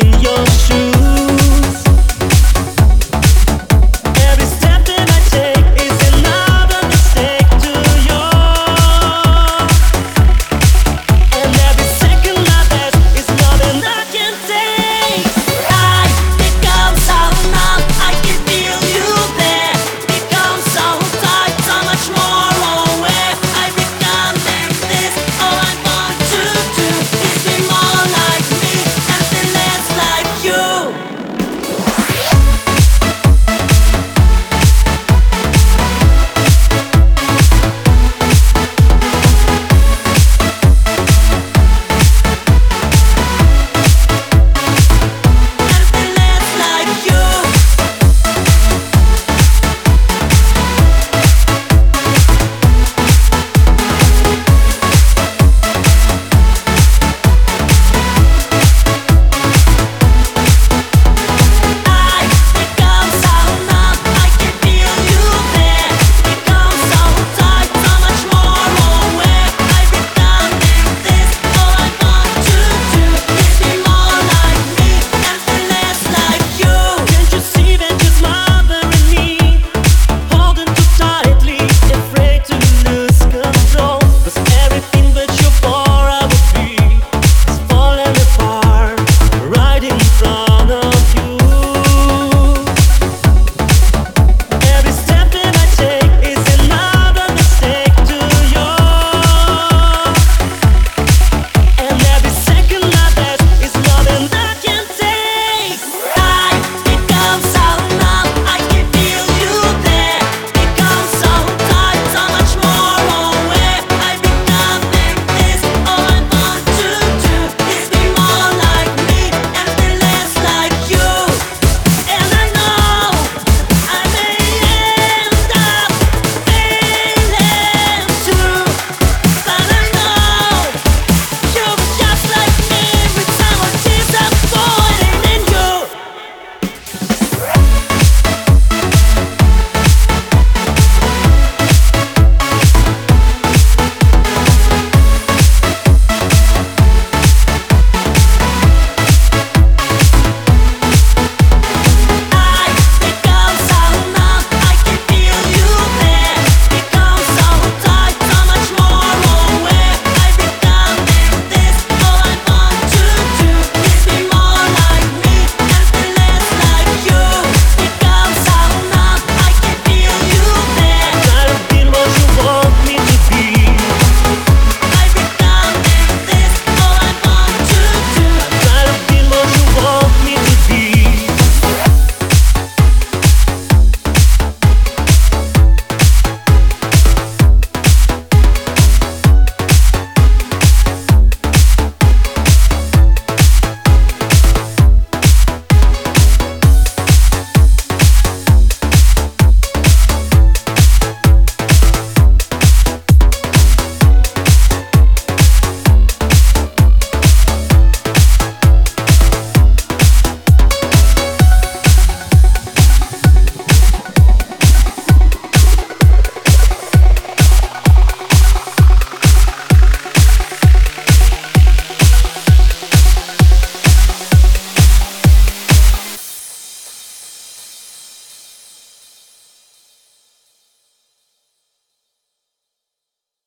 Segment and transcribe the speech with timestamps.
[0.00, 0.93] in your shoes.